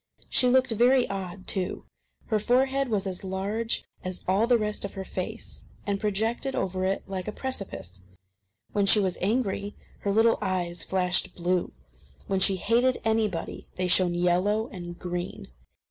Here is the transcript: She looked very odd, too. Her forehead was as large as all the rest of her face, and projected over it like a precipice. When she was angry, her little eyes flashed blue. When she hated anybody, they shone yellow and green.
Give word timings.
She 0.31 0.47
looked 0.47 0.71
very 0.71 1.07
odd, 1.11 1.45
too. 1.45 1.85
Her 2.25 2.39
forehead 2.39 2.89
was 2.89 3.05
as 3.05 3.23
large 3.23 3.83
as 4.03 4.25
all 4.27 4.47
the 4.47 4.57
rest 4.57 4.83
of 4.83 4.95
her 4.95 5.05
face, 5.05 5.65
and 5.85 5.99
projected 5.99 6.55
over 6.55 6.83
it 6.85 7.03
like 7.05 7.27
a 7.27 7.31
precipice. 7.31 8.03
When 8.71 8.87
she 8.87 8.99
was 8.99 9.19
angry, 9.21 9.75
her 9.99 10.11
little 10.11 10.39
eyes 10.41 10.83
flashed 10.83 11.35
blue. 11.35 11.71
When 12.25 12.39
she 12.39 12.55
hated 12.55 12.99
anybody, 13.05 13.67
they 13.75 13.87
shone 13.87 14.15
yellow 14.15 14.69
and 14.69 14.97
green. 14.97 15.49